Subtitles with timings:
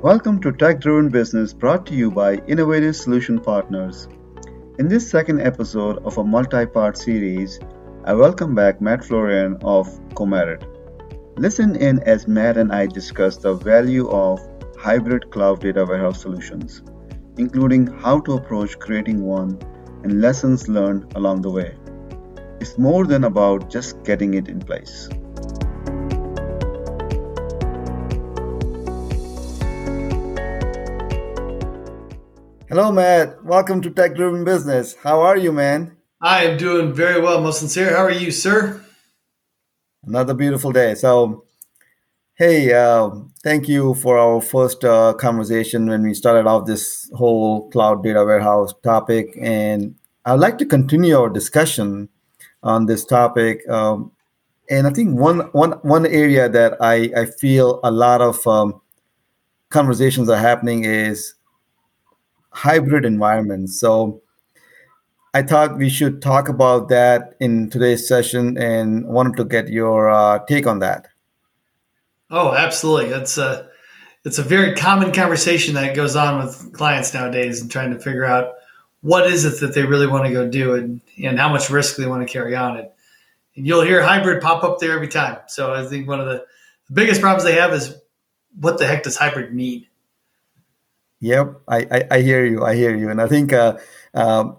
[0.00, 4.06] Welcome to Tech Driven Business brought to you by Innovative Solution Partners.
[4.78, 7.58] In this second episode of a multi part series,
[8.04, 10.62] I welcome back Matt Florian of Comerit.
[11.36, 14.38] Listen in as Matt and I discuss the value of
[14.78, 16.80] hybrid cloud data warehouse solutions,
[17.36, 19.58] including how to approach creating one
[20.04, 21.74] and lessons learned along the way.
[22.60, 25.08] It's more than about just getting it in place.
[32.68, 33.42] Hello, Matt.
[33.42, 34.94] Welcome to Tech Driven Business.
[35.02, 35.96] How are you, man?
[36.20, 37.92] I am doing very well, Mustansir.
[37.92, 38.84] How are you, sir?
[40.04, 40.94] Another beautiful day.
[40.94, 41.46] So,
[42.34, 43.08] hey, uh,
[43.42, 48.22] thank you for our first uh, conversation when we started off this whole cloud data
[48.22, 49.34] warehouse topic.
[49.40, 49.94] And
[50.26, 52.10] I'd like to continue our discussion
[52.62, 53.66] on this topic.
[53.70, 54.12] Um,
[54.68, 58.82] and I think one, one, one area that I, I feel a lot of um,
[59.70, 61.32] conversations are happening is
[62.50, 63.78] hybrid environments.
[63.78, 64.22] So
[65.34, 70.10] I thought we should talk about that in today's session and wanted to get your
[70.10, 71.08] uh, take on that.
[72.30, 73.10] Oh, absolutely.
[73.10, 73.68] It's a
[74.24, 78.24] it's a very common conversation that goes on with clients nowadays and trying to figure
[78.24, 78.54] out
[79.00, 81.96] what is it that they really want to go do and, and how much risk
[81.96, 82.92] they want to carry on it.
[83.56, 85.38] And you'll hear hybrid pop up there every time.
[85.46, 86.44] So I think one of the
[86.92, 87.94] biggest problems they have is
[88.58, 89.86] what the heck does hybrid mean?
[91.20, 92.64] Yep, I, I, I, hear you.
[92.64, 93.76] I hear you, and I think uh,
[94.14, 94.58] um,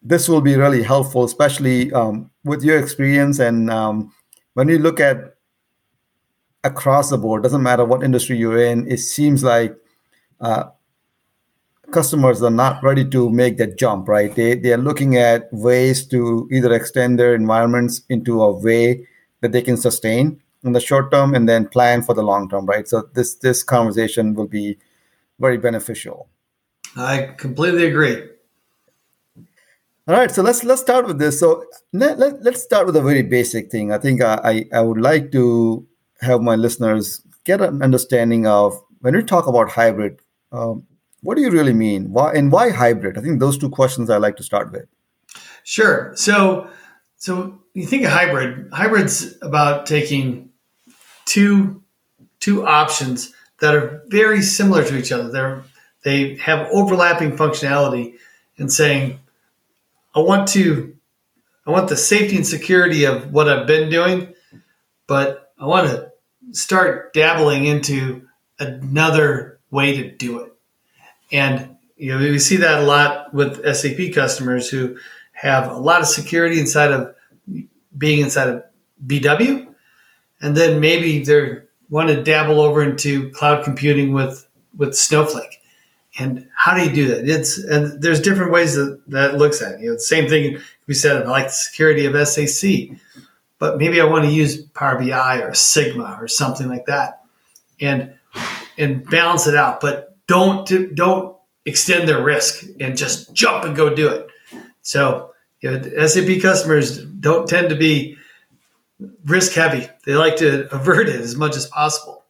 [0.00, 4.12] this will be really helpful, especially um, with your experience and um,
[4.54, 5.34] when you look at
[6.64, 7.42] across the board.
[7.42, 8.90] Doesn't matter what industry you're in.
[8.90, 9.76] It seems like
[10.40, 10.64] uh,
[11.90, 14.08] customers are not ready to make that jump.
[14.08, 14.34] Right?
[14.34, 19.06] They they are looking at ways to either extend their environments into a way
[19.40, 22.66] that they can sustain in the short term and then plan for the long term.
[22.66, 22.86] Right?
[22.86, 24.78] So this this conversation will be
[25.38, 26.28] very beneficial.
[26.96, 28.22] I completely agree.
[30.08, 31.38] All right, so let's let's start with this.
[31.38, 33.92] So let, let, us start with a very basic thing.
[33.92, 35.86] I think I, I, I would like to
[36.22, 40.84] have my listeners get an understanding of when we talk about hybrid, um,
[41.20, 42.10] what do you really mean?
[42.10, 43.18] Why and why hybrid?
[43.18, 44.86] I think those two questions I like to start with.
[45.62, 46.12] Sure.
[46.14, 46.68] So
[47.16, 48.70] so you think of hybrid.
[48.72, 50.50] Hybrid's about taking
[51.26, 51.82] two
[52.40, 55.30] two options that are very similar to each other.
[55.30, 55.64] They're
[56.04, 58.14] they have overlapping functionality
[58.56, 59.18] and saying,
[60.14, 60.96] I want to
[61.66, 64.34] I want the safety and security of what I've been doing,
[65.06, 66.10] but I want to
[66.52, 68.26] start dabbling into
[68.58, 70.52] another way to do it.
[71.30, 74.96] And you know, we see that a lot with SAP customers who
[75.32, 77.14] have a lot of security inside of
[77.96, 78.64] being inside of
[79.06, 79.66] BW,
[80.40, 85.60] and then maybe they're want to dabble over into cloud computing with with Snowflake.
[86.18, 87.28] And how do you do that?
[87.28, 89.80] It's and there's different ways that that looks at it.
[89.80, 91.22] You know, the same thing we said.
[91.22, 92.96] I like the security of SAC,
[93.58, 97.22] but maybe I want to use Power BI or Sigma or something like that,
[97.80, 98.14] and
[98.76, 99.80] and balance it out.
[99.80, 104.28] But don't don't extend their risk and just jump and go do it.
[104.82, 108.17] So you know, SAP customers don't tend to be
[109.24, 109.88] risk heavy.
[110.04, 112.24] They like to avert it as much as possible.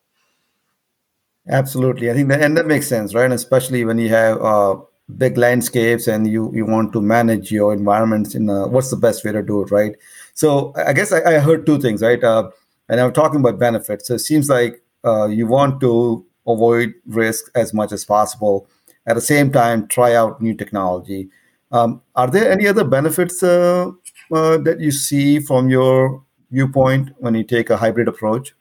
[1.48, 3.30] Absolutely, I think that and that makes sense, right?
[3.32, 4.76] Especially when you have uh,
[5.16, 9.24] big landscapes and you you want to manage your environments in a, what's the best
[9.24, 9.96] way to do it, right?
[10.34, 12.22] So I guess I, I heard two things, right?
[12.22, 12.50] Uh,
[12.88, 14.08] and I'm talking about benefits.
[14.08, 18.68] So it seems like uh, you want to avoid risk as much as possible.
[19.06, 21.30] At the same time, try out new technology.
[21.72, 23.90] Um, are there any other benefits uh,
[24.32, 28.54] uh, that you see from your viewpoint when you take a hybrid approach?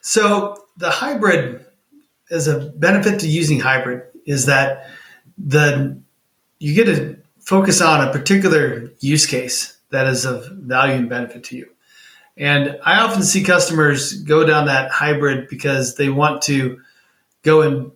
[0.00, 1.64] so the hybrid
[2.30, 4.88] as a benefit to using hybrid is that
[5.38, 6.00] the
[6.58, 11.44] you get to focus on a particular use case that is of value and benefit
[11.44, 11.68] to you.
[12.36, 16.80] And I often see customers go down that hybrid because they want to
[17.42, 17.92] go and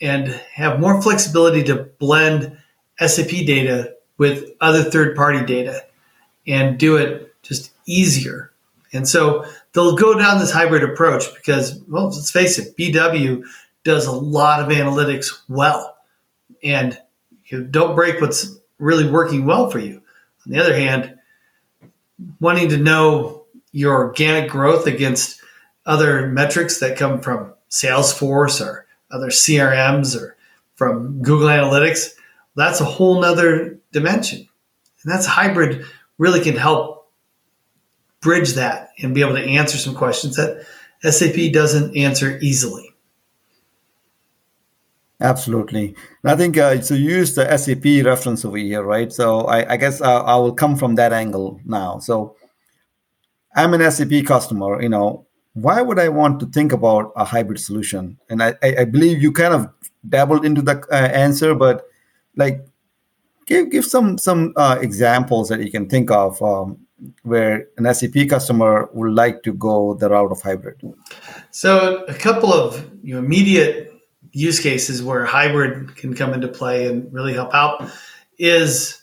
[0.00, 2.58] and have more flexibility to blend
[2.98, 5.84] SAP data with other third party data
[6.46, 8.50] and do it just easier.
[8.92, 13.44] And so they'll go down this hybrid approach because, well, let's face it, BW
[13.84, 15.96] does a lot of analytics well.
[16.62, 16.98] And
[17.46, 20.02] you don't break what's really working well for you.
[20.46, 21.18] On the other hand,
[22.40, 25.40] wanting to know your organic growth against
[25.86, 30.36] other metrics that come from Salesforce or other CRMs or
[30.74, 32.10] from Google Analytics,
[32.54, 34.48] that's a whole nother dimension.
[35.02, 35.84] And that's hybrid
[36.18, 37.01] really can help
[38.22, 40.64] bridge that and be able to answer some questions that
[41.02, 42.88] SAP doesn't answer easily.
[45.20, 45.94] Absolutely.
[46.22, 46.94] And I think uh, so.
[46.94, 49.12] You use the SAP reference over here, right?
[49.12, 52.00] So I, I guess uh, I will come from that angle now.
[52.00, 52.34] So
[53.54, 54.82] I'm an SAP customer.
[54.82, 58.18] You know, why would I want to think about a hybrid solution?
[58.28, 59.68] And I, I, I believe you kind of
[60.08, 61.84] dabbled into the uh, answer, but
[62.34, 62.66] like,
[63.46, 66.78] give give some some uh, examples that you can think of um,
[67.22, 70.80] where an SAP customer would like to go the route of hybrid.
[71.50, 73.92] So a couple of you know, immediate
[74.32, 77.90] use cases where hybrid can come into play and really help out
[78.38, 79.02] is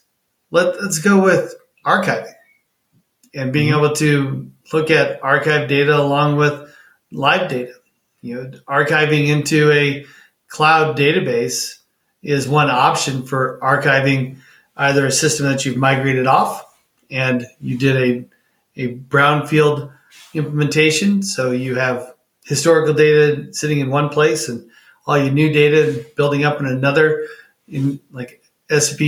[0.52, 1.54] let, us go with
[1.86, 2.34] archiving
[3.34, 3.86] and being mm-hmm.
[3.86, 6.74] able to look at archive data along with
[7.12, 7.74] live data.
[8.22, 10.06] You know, archiving into a
[10.48, 11.80] cloud database
[12.22, 14.40] is one option for archiving
[14.76, 16.66] either a system that you've migrated off
[17.10, 19.92] and you did a, a brownfield
[20.34, 21.24] implementation.
[21.24, 22.14] So you have
[22.46, 24.70] historical data sitting in one place and
[25.06, 27.28] all your new data building up in another,
[27.68, 29.00] in like SAP,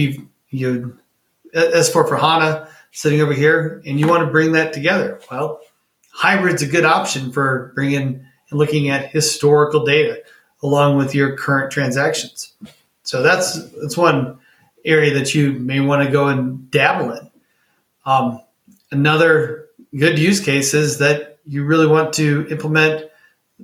[0.50, 0.98] you
[1.54, 5.20] S4 for HANA sitting over here, and you want to bring that together.
[5.30, 5.62] Well,
[6.12, 10.22] hybrid's a good option for bringing and looking at historical data
[10.62, 12.54] along with your current transactions.
[13.04, 14.40] So that's that's one
[14.86, 17.31] area that you may want to go and dabble in.
[18.06, 18.42] Um,
[18.92, 19.68] another
[19.98, 23.10] good use case is that you really want to implement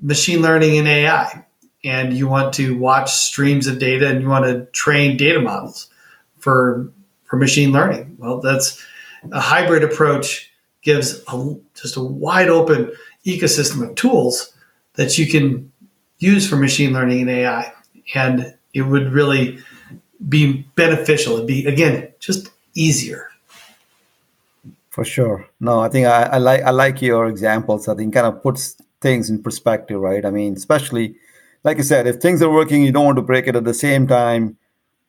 [0.02, 1.46] machine learning and AI
[1.84, 5.90] and you want to watch streams of data and you want to train data models
[6.38, 6.92] for
[7.26, 8.16] for machine learning.
[8.18, 8.84] Well, that's
[9.32, 10.52] a hybrid approach
[10.82, 12.92] gives a, just a wide open
[13.26, 14.54] ecosystem of tools
[14.94, 15.72] that you can
[16.20, 17.74] use for machine learning and AI,
[18.16, 19.60] and it would really
[20.28, 21.36] be beneficial.
[21.36, 23.30] It'd be again just easier.
[24.98, 25.48] For sure.
[25.60, 27.88] No, I think I, I like I like your examples.
[27.88, 30.26] I think kind of puts things in perspective, right?
[30.26, 31.18] I mean, especially
[31.64, 33.76] like I said, if things are working, you don't want to break it at the
[33.76, 34.58] same time.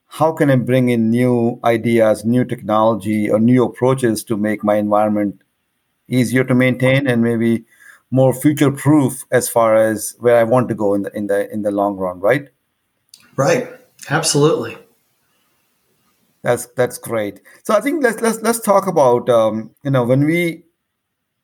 [0.08, 4.76] How can I bring in new ideas, new technology, or new approaches to make my
[4.76, 5.40] environment
[6.06, 7.64] easier to maintain and maybe
[8.10, 11.50] more future proof as far as where I want to go in the in the
[11.50, 12.50] in the long run, right?
[13.36, 13.70] Right.
[14.10, 14.76] Absolutely.
[16.42, 17.40] That's that's great.
[17.64, 20.62] So I think let's let's let's talk about um, you know when we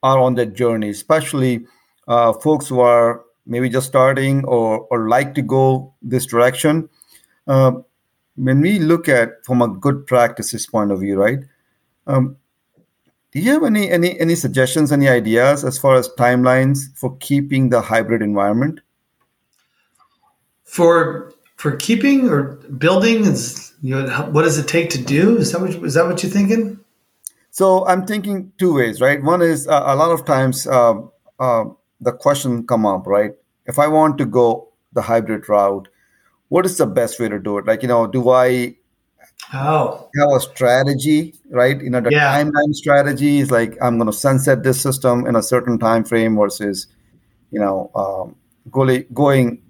[0.02, 1.66] are on that journey, especially
[2.06, 6.88] uh, folks who are maybe just starting or, or like to go this direction.
[7.46, 7.72] Uh,
[8.36, 11.40] when we look at from a good practices point of view, right?
[12.06, 12.36] Um,
[13.32, 17.68] do you have any any any suggestions, any ideas as far as timelines for keeping
[17.68, 18.80] the hybrid environment?
[20.64, 21.32] For
[21.64, 22.42] for keeping or
[22.76, 25.38] building is you know what does it take to do?
[25.38, 26.78] Is that what is that what you're thinking?
[27.52, 29.22] So I'm thinking two ways, right?
[29.22, 30.96] One is uh, a lot of times uh,
[31.38, 31.64] uh,
[32.02, 33.32] the question come up, right?
[33.64, 35.88] If I want to go the hybrid route,
[36.48, 37.64] what is the best way to do it?
[37.64, 38.76] Like, you know, do I
[39.54, 40.10] oh.
[40.20, 41.80] have a strategy, right?
[41.80, 42.42] You know, the yeah.
[42.42, 46.36] timeline strategy is like I'm going to sunset this system in a certain time frame
[46.36, 46.88] versus,
[47.50, 48.36] you know, um,
[48.70, 49.63] going going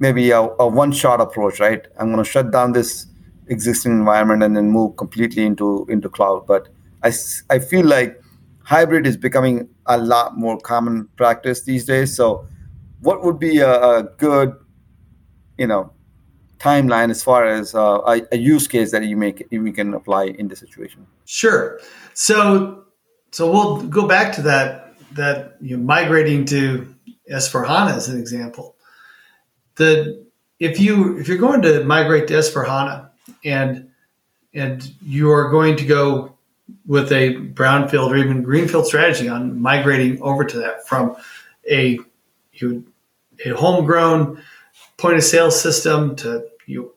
[0.00, 1.86] maybe a, a one shot approach, right?
[1.98, 3.06] I'm going to shut down this
[3.46, 6.46] existing environment and then move completely into into cloud.
[6.46, 6.68] But
[7.04, 7.12] I
[7.48, 8.20] I feel like
[8.64, 12.16] hybrid is becoming a lot more common practice these days.
[12.16, 12.46] So,
[13.00, 14.54] what would be a, a good,
[15.58, 15.92] you know,
[16.58, 20.24] timeline as far as uh, a, a, use case that you make you can apply
[20.26, 21.06] in this situation?
[21.24, 21.80] Sure.
[22.14, 22.84] So,
[23.32, 26.94] so we'll go back to that that you know, migrating to
[27.30, 28.76] S4 HANA as an example.
[29.80, 30.26] The
[30.58, 33.10] if you if you're going to migrate to S4 HANA
[33.44, 33.88] and
[34.52, 36.36] and you are going to go
[36.86, 41.16] with a brownfield or even greenfield strategy on migrating over to that from
[41.70, 41.98] a
[42.52, 42.84] you
[43.46, 44.42] a homegrown
[44.98, 46.92] point of sale system to you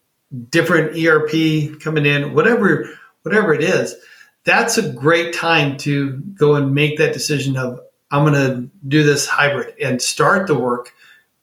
[0.49, 2.89] different ERP coming in, whatever
[3.21, 3.95] whatever it is,
[4.43, 7.79] that's a great time to go and make that decision of
[8.11, 10.91] I'm going to do this hybrid and start the work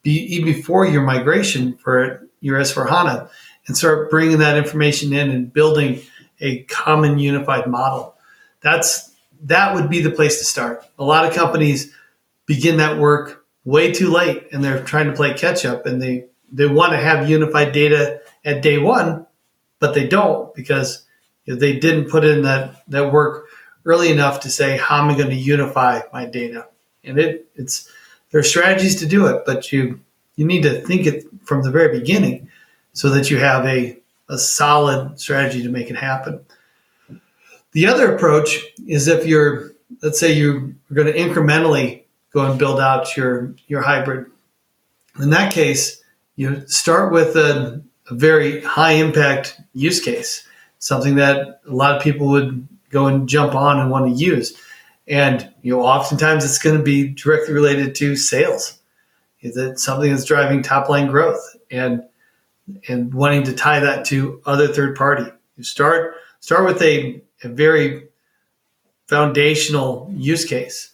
[0.03, 3.29] be, even before your migration for your S4 HANA
[3.67, 6.01] and start bringing that information in and building
[6.39, 8.15] a common unified model
[8.61, 9.11] that's
[9.43, 10.85] that would be the place to start.
[10.99, 11.93] A lot of companies
[12.45, 16.25] begin that work way too late and they're trying to play catch up and they
[16.51, 19.25] they want to have unified data at day one,
[19.79, 21.05] but they don't because
[21.45, 23.47] they didn't put in that that work
[23.83, 26.67] early enough to say how am I going to unify my data.
[27.03, 27.89] And it it's
[28.31, 29.99] there are strategies to do it, but you
[30.35, 32.49] you need to think it from the very beginning
[32.93, 33.97] so that you have a,
[34.29, 36.43] a solid strategy to make it happen.
[37.73, 39.71] The other approach is if you're,
[40.01, 44.25] let's say you're going to incrementally go and build out your, your hybrid.
[45.19, 46.01] In that case,
[46.35, 50.47] you start with a, a very high impact use case,
[50.79, 54.57] something that a lot of people would go and jump on and want to use.
[55.11, 58.79] And you know, oftentimes it's going to be directly related to sales.
[59.41, 62.03] Is it something that's driving top line growth and
[62.87, 65.29] and wanting to tie that to other third party?
[65.57, 68.07] You start start with a, a very
[69.07, 70.91] foundational use case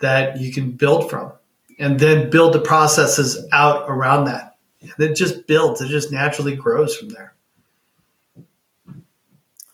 [0.00, 1.32] that you can build from,
[1.78, 4.56] and then build the processes out around that.
[4.82, 5.80] And it just builds.
[5.80, 7.34] It just naturally grows from there.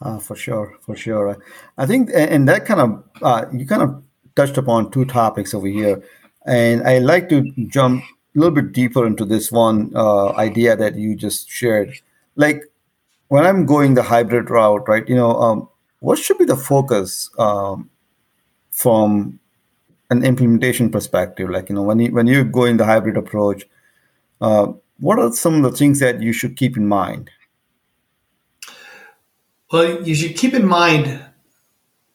[0.04, 1.38] Uh, for sure, for sure.
[1.78, 4.02] I think, and that kind of uh, you kind of
[4.37, 6.02] touched upon two topics over here,
[6.46, 10.96] and I like to jump a little bit deeper into this one uh, idea that
[10.96, 11.94] you just shared.
[12.37, 12.64] Like
[13.28, 15.08] when I'm going the hybrid route, right?
[15.08, 15.68] You know, um,
[16.00, 17.88] what should be the focus um,
[18.73, 19.40] from
[20.11, 21.49] an implementation perspective?
[21.49, 23.64] Like you know, when you when you're going the hybrid approach,
[24.42, 27.30] uh, what are some of the things that you should keep in mind?
[29.75, 31.21] Well, you should keep in mind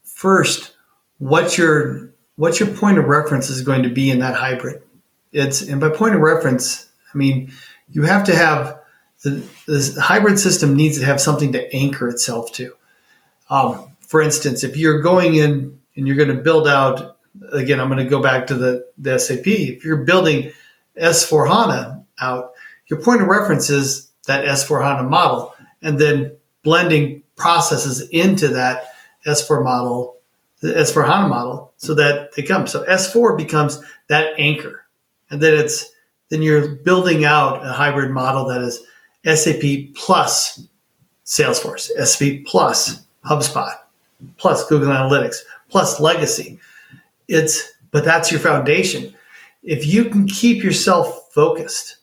[0.05, 0.71] first
[1.17, 4.81] what your what your point of reference is going to be in that hybrid.
[5.33, 7.51] It's and by point of reference, I mean
[7.89, 8.79] you have to have
[9.23, 12.77] the this hybrid system needs to have something to anchor itself to.
[13.49, 17.17] Um, for instance, if you're going in and you're going to build out
[17.51, 19.47] again, I'm going to go back to the, the SAP.
[19.47, 20.53] If you're building
[20.97, 22.53] S4 HANA out,
[22.87, 28.93] your point of reference is that S4 HANA model, and then blending processes into that
[29.25, 30.17] S4 model,
[30.59, 32.67] the S4 HANA model, so that they come.
[32.67, 34.85] So S4 becomes that anchor.
[35.31, 35.91] And then it's
[36.29, 38.83] then you're building out a hybrid model that is
[39.25, 40.61] SAP plus
[41.25, 43.73] Salesforce, SAP plus HubSpot,
[44.37, 45.37] plus Google Analytics,
[45.69, 46.59] plus legacy.
[47.27, 49.15] It's but that's your foundation.
[49.63, 51.97] If you can keep yourself focused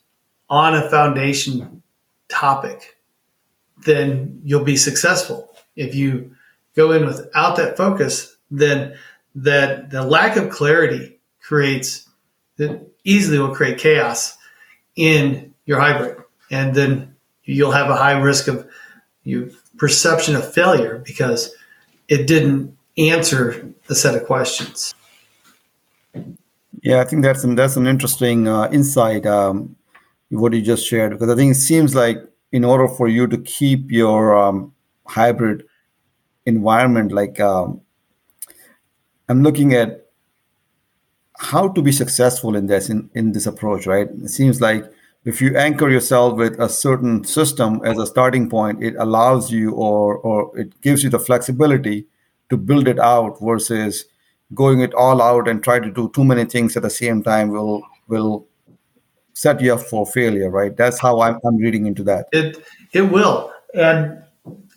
[0.51, 1.83] on a foundation
[2.29, 2.96] topic,
[3.87, 5.51] then you'll be successful.
[5.77, 6.37] If you
[6.75, 8.97] go in without that focus, then
[9.35, 12.09] that the lack of clarity creates
[12.57, 14.37] that easily will create chaos
[14.97, 16.23] in your hybrid.
[16.51, 17.15] And then
[17.45, 18.69] you'll have a high risk of
[19.25, 21.55] you perception of failure because
[22.09, 24.95] it didn't answer the set of questions.
[26.83, 29.27] Yeah, I think that's an, that's an interesting uh, insight.
[29.27, 29.77] Um,
[30.31, 32.19] what you just shared because I think it seems like
[32.57, 34.73] in order for you to keep your um,
[35.07, 35.65] hybrid
[36.47, 37.81] environment like um,
[39.29, 40.07] i'm looking at
[41.39, 44.09] how to be successful in this in, in this approach right?
[44.23, 44.85] It seems like
[45.25, 49.73] if you anchor yourself with a certain system as a starting point it allows you
[49.73, 52.07] or or it gives you the flexibility
[52.49, 54.07] to build it out versus
[54.55, 57.49] going it all out and try to do too many things at the same time
[57.49, 58.47] will will
[59.37, 60.75] set you up for failure, right?
[60.75, 62.29] That's how I'm, I'm reading into that.
[62.33, 62.57] It
[62.93, 64.23] it will, and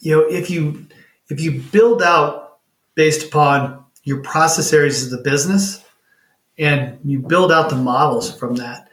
[0.01, 0.85] you know if you
[1.29, 2.59] if you build out
[2.95, 5.83] based upon your process areas of the business,
[6.57, 8.89] and you build out the models from that,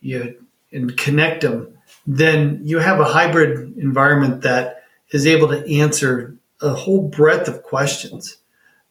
[0.00, 6.36] you and connect them, then you have a hybrid environment that is able to answer
[6.60, 8.38] a whole breadth of questions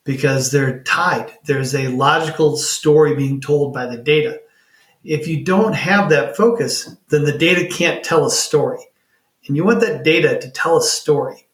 [0.06, 1.34] because they're tied.
[1.44, 4.40] There's a logical story being told by the data
[5.06, 8.84] if you don't have that focus, then the data can't tell a story.
[9.48, 11.48] And you want that data to tell a story.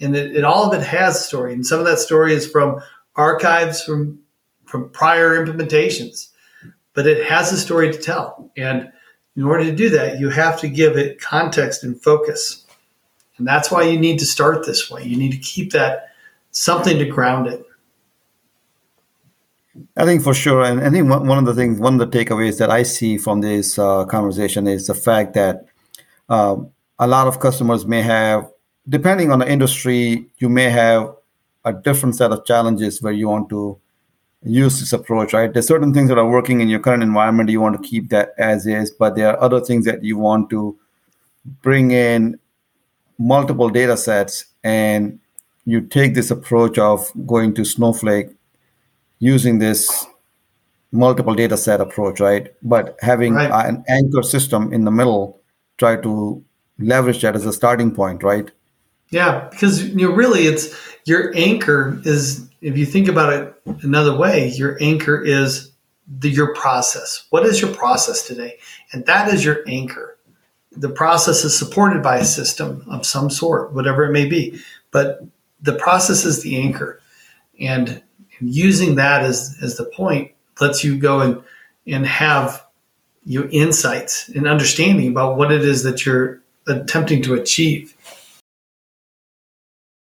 [0.00, 1.52] And it, it, all of it has a story.
[1.52, 2.80] And some of that story is from
[3.14, 4.18] archives from,
[4.66, 6.28] from prior implementations.
[6.94, 8.50] But it has a story to tell.
[8.56, 8.90] And
[9.36, 12.66] in order to do that, you have to give it context and focus.
[13.36, 15.04] And that's why you need to start this way.
[15.04, 16.08] You need to keep that
[16.50, 17.64] something to ground it.
[19.96, 22.58] I think for sure, and I think one of the things, one of the takeaways
[22.58, 25.66] that I see from this uh, conversation is the fact that
[26.28, 26.56] uh,
[26.98, 28.50] a lot of customers may have,
[28.88, 31.14] depending on the industry, you may have
[31.64, 33.78] a different set of challenges where you want to
[34.42, 35.52] use this approach, right?
[35.52, 38.34] There's certain things that are working in your current environment, you want to keep that
[38.38, 40.78] as is, but there are other things that you want to
[41.62, 42.38] bring in
[43.18, 45.18] multiple data sets and
[45.64, 48.30] you take this approach of going to Snowflake
[49.18, 50.06] using this
[50.92, 52.52] multiple data set approach, right?
[52.62, 53.66] But having right.
[53.66, 55.40] an anchor system in the middle,
[55.76, 56.42] try to
[56.78, 58.50] leverage that as a starting point, right?
[59.10, 62.46] Yeah, because you know, really, it's your anchor is.
[62.60, 65.70] If you think about it another way, your anchor is
[66.08, 67.24] the, your process.
[67.30, 68.58] What is your process today?
[68.92, 70.18] And that is your anchor.
[70.72, 74.60] The process is supported by a system of some sort, whatever it may be,
[74.90, 75.20] but
[75.60, 77.00] the process is the anchor.
[77.60, 78.02] And
[78.40, 81.42] using that as, as the point lets you go and,
[81.86, 82.64] and have
[83.24, 87.94] you insights and understanding about what it is that you're attempting to achieve.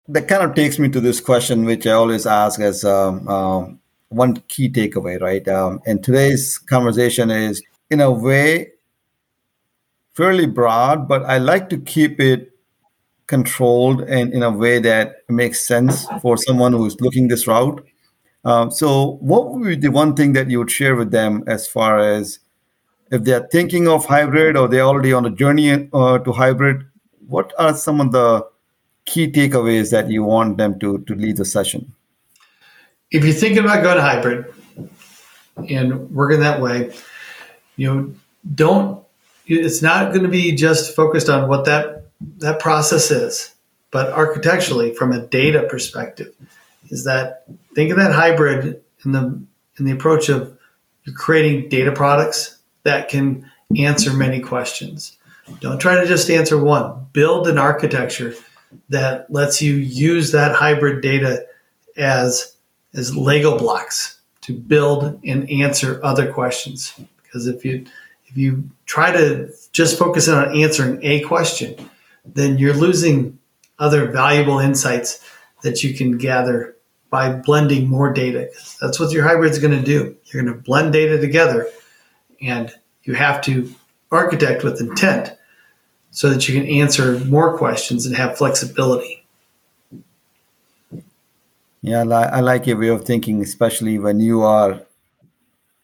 [0.09, 3.79] That kind of takes me to this question, which I always ask as um, um,
[4.09, 5.47] one key takeaway, right?
[5.47, 8.73] Um, and today's conversation is, in a way,
[10.13, 12.51] fairly broad, but I like to keep it
[13.27, 17.83] controlled and in a way that makes sense for someone who's looking this route.
[18.45, 21.67] Um, so, what would be the one thing that you would share with them as
[21.67, 22.39] far as
[23.11, 26.85] if they're thinking of hybrid or they're already on a journey uh, to hybrid?
[27.27, 28.45] What are some of the
[29.05, 31.93] key takeaways that you want them to to lead the session?
[33.11, 34.53] If you're thinking about going hybrid
[35.69, 36.93] and working that way,
[37.77, 38.13] you know,
[38.55, 39.03] don't.
[39.45, 42.05] It's not going to be just focused on what that
[42.37, 43.53] that process is,
[43.91, 46.33] but architecturally, from a data perspective,
[46.93, 49.43] is that think of that hybrid in the
[49.79, 50.55] in the approach of
[51.03, 55.17] you're creating data products that can answer many questions.
[55.59, 57.07] Don't try to just answer one.
[57.11, 58.35] Build an architecture
[58.89, 61.47] that lets you use that hybrid data
[61.97, 62.55] as
[62.93, 66.93] as Lego blocks to build and answer other questions.
[67.23, 67.87] Because if you
[68.27, 71.89] if you try to just focus on answering a question,
[72.23, 73.39] then you're losing
[73.79, 75.27] other valuable insights
[75.63, 76.75] that you can gather
[77.13, 78.49] by blending more data.
[78.81, 80.17] That's what your hybrid is going to do.
[80.25, 81.69] You're going to blend data together,
[82.41, 83.71] and you have to
[84.11, 85.31] architect with intent
[86.09, 89.23] so that you can answer more questions and have flexibility.
[91.83, 94.81] Yeah, I like your way of thinking, especially when you are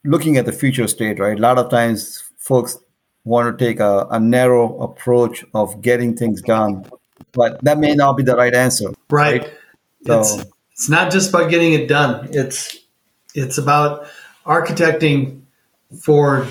[0.04, 1.38] looking at the future state, right?
[1.38, 2.76] A lot of times folks
[3.24, 6.90] want to take a, a narrow approach of getting things done,
[7.34, 8.96] but that may not be the right answer.
[9.12, 9.42] Right.
[9.44, 9.52] right?
[10.08, 10.46] So, it's,
[10.80, 12.30] it's not just about getting it done.
[12.32, 12.78] It's
[13.36, 14.08] it's about
[14.46, 15.42] architecting
[16.00, 16.48] for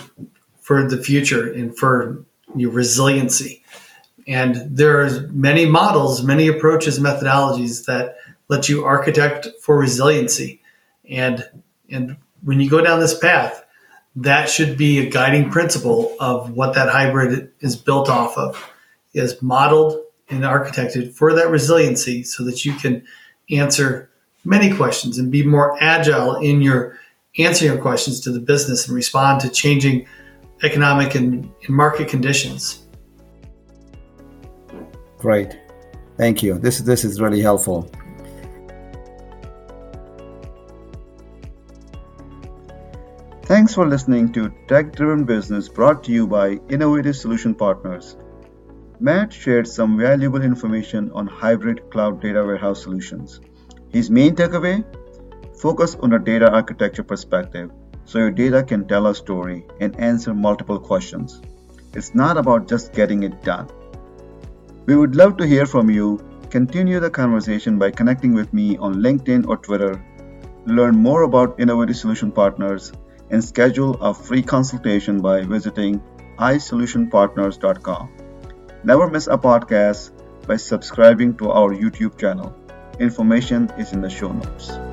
[0.61, 3.65] for the future and for your resiliency.
[4.27, 8.17] And there are many models, many approaches, methodologies that
[8.49, 10.61] let you architect for resiliency.
[11.09, 11.49] And
[11.89, 13.65] and when you go down this path,
[14.17, 18.63] that should be a guiding principle of what that hybrid is built off of,
[19.15, 23.03] is modeled and architected for that resiliency so that you can
[23.51, 24.11] answer
[24.49, 26.99] many questions and be more agile in your
[27.39, 30.07] answering your questions to the business and respond to changing
[30.63, 32.87] economic and, and market conditions.
[35.19, 35.59] Great.
[36.17, 36.59] Thank you.
[36.59, 37.91] This this is really helpful.
[43.45, 48.17] Thanks for listening to Tech Driven Business brought to you by Innovative Solution Partners.
[49.01, 53.41] Matt shared some valuable information on hybrid cloud data warehouse solutions.
[53.91, 54.85] His main takeaway
[55.57, 57.71] focus on a data architecture perspective
[58.05, 61.41] so your data can tell a story and answer multiple questions.
[61.95, 63.69] It's not about just getting it done.
[64.87, 66.21] We would love to hear from you.
[66.51, 70.03] Continue the conversation by connecting with me on LinkedIn or Twitter.
[70.65, 72.93] Learn more about Innovative Solution Partners
[73.31, 76.03] and schedule a free consultation by visiting
[76.39, 78.13] isolutionpartners.com.
[78.85, 80.13] Never miss a podcast
[80.47, 82.55] by subscribing to our YouTube channel.
[82.99, 84.88] Information is in the show notes.